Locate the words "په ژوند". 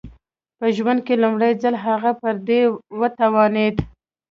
0.57-0.99